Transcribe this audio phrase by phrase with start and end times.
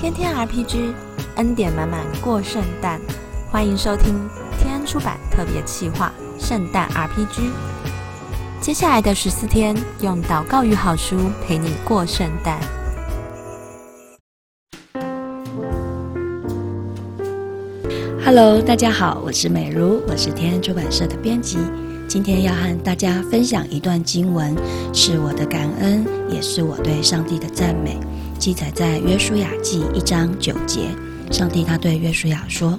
[0.00, 0.94] 天天 RPG，
[1.36, 2.98] 恩典满满过圣诞。
[3.50, 4.14] 欢迎收听
[4.58, 6.10] 天安出版特别企划
[6.42, 7.40] 《圣诞 RPG》。
[8.62, 12.58] 接下来的十四天，用祷告与好书陪你过圣诞。
[18.24, 21.58] Hello，大家好，我是美如，我是天安出版社的编辑。
[22.08, 24.56] 今天要和大家分享一段经文，
[24.94, 28.00] 是我的感恩，也是我对上帝的赞美。
[28.40, 30.86] 记载在约书亚记一章九节，
[31.30, 32.76] 上帝他对约书亚说：“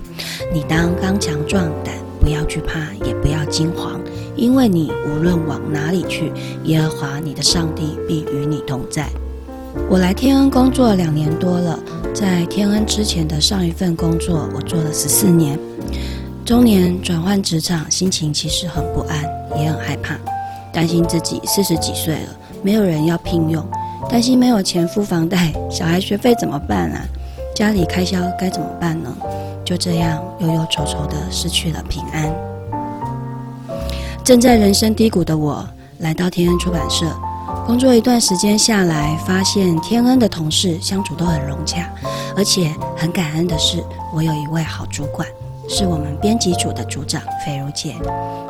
[0.51, 4.01] 你当刚强壮胆，不要惧怕，也不要惊慌，
[4.35, 6.31] 因为你无论往哪里去，
[6.63, 9.07] 耶和华你的上帝必与你同在。”
[9.87, 11.79] 我来天恩工作两年多了，
[12.11, 15.59] 在天恩之前的上一份工作，我做了十四年。
[16.43, 19.23] 中年转换职场，心情其实很不安，
[19.61, 20.17] 也很害怕，
[20.73, 23.63] 担心自己四十几岁了，没有人要聘用，
[24.11, 27.01] 担心没有钱付房贷， 小孩学费怎么办啊？
[27.55, 29.09] 家里开销该怎么办呢？
[29.63, 32.29] 就这样忧忧愁愁的失去了平安。
[34.21, 35.65] 正在人生低谷的我，
[35.99, 37.05] 来到天恩出版社
[37.65, 41.89] 工作一段时间下来，发现天恩的同事相处都很融洽，
[42.35, 43.81] 而且很感恩的是，
[44.13, 45.25] 我有一位好主管。
[45.73, 47.95] 是我们编辑组的组长斐如姐，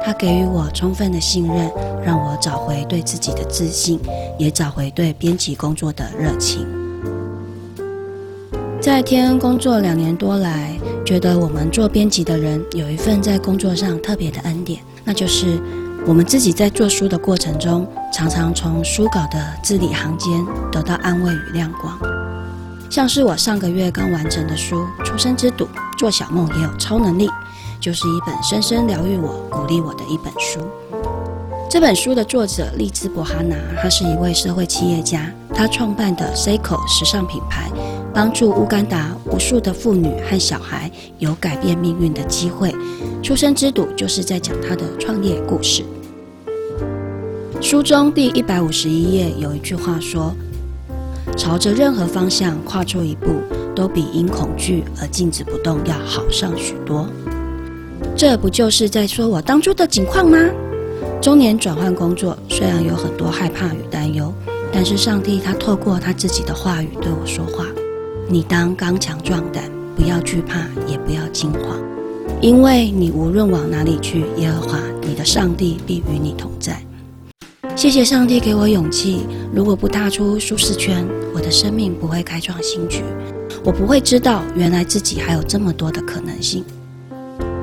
[0.04, 1.72] 她给予我充分的信任，
[2.04, 4.00] 让我找回对自己的自信，
[4.40, 6.66] 也找回对编辑工作的热情。
[8.82, 15.62] 在天恩工作两年多来，觉得我们做编辑的人有一份在工作上特别的恩典，那就是
[16.08, 21.96] 我们自己在做书的过程中，常常从书稿的字里行间得到安慰与亮光。
[22.90, 25.66] 像是我上个月刚完成的书《出生之赌》，
[26.02, 27.30] 做小梦也有超能力，
[27.80, 30.60] 就是一本深深疗愈我、鼓励我的一本书。
[31.70, 37.70] 这本书的作者利兹伯哈拿，他是一位社会企业家，他创办的 Seiko 时尚品牌，
[38.12, 42.72] 帮助乌干达无数的妇女和小孩有改变命运的机会。
[43.22, 45.86] 《出生之赌》就是在讲他的创业故事。
[47.62, 50.34] 书中第一百五十一页有一句话说。
[51.38, 53.28] 朝着任何方向跨出一步，
[53.76, 57.08] 都比因恐惧而静止不动要好上许多。
[58.16, 60.38] 这不就是在说我当初的境况吗？
[61.22, 64.34] 中年转换工作，虽然有很多害怕与担忧，
[64.74, 67.66] 但是上帝他透过他自己的话语对我说话：
[68.28, 69.64] 你当刚强壮胆，
[69.96, 71.80] 不要惧怕，也不要惊慌，
[72.42, 76.82] 因为你无论往哪里去，耶和华你的上帝必与你同在。
[77.82, 79.26] 谢谢上帝给我勇气。
[79.52, 81.04] 如果不踏出舒适圈，
[81.34, 83.02] 我的生命不会开创新局，
[83.64, 86.64] 我不会知道原来自己还有这么多的可能性。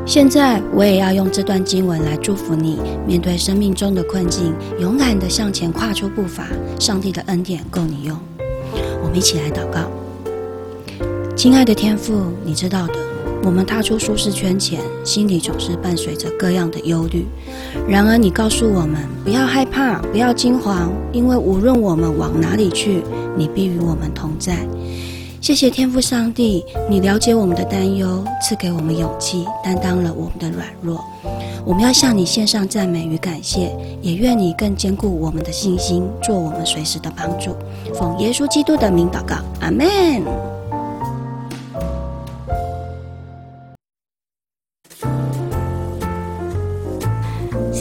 [0.04, 6.48] 现在我也要用这段经文来祝福你，面对生命中的困境，勇敢地向前跨出步伐。
[6.80, 8.18] 上帝的恩典够你用。
[9.00, 9.88] 我们一起来祷告，
[11.36, 12.94] 亲爱的天父，你知道的。
[13.43, 17.26] 我们踏出舒适圈前，心里总是伴随着各样的忧虑。
[17.88, 23.03] 然而，你告诉我们不要害怕，不要惊慌，因为无论我们往哪里去，
[23.37, 24.59] 你必与我们同在。
[25.41, 31.03] 谢谢天父上帝，你了解我们的担忧，赐给我们勇气，担当了我们的软弱。
[31.65, 37.54] 我们要向你献上赞美与感谢，也愿你更坚固我们的信心，做我们随时的帮助。
[37.94, 40.57] 奉耶稣基督的名祷告，阿门。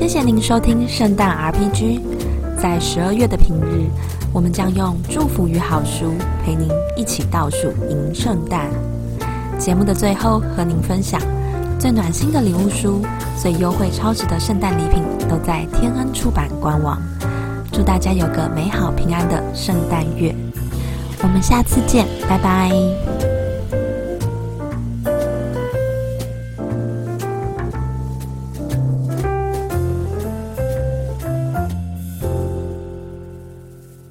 [0.07, 1.99] 谢谢您收听圣诞 RPG。
[2.57, 3.89] 在十二月的平日，
[4.31, 6.13] 我们将用祝福与好书
[6.45, 8.69] 陪您一起倒数迎圣诞。
[9.59, 11.19] 节目的最后，和您分享
[11.77, 13.01] 最暖心的礼物书、
[13.35, 16.97] 最优惠超值的圣诞礼品，都在天恩出版官网。
[17.73, 20.33] 祝大家有个美好平安的圣诞月！
[21.21, 22.71] 我们下次见，拜拜。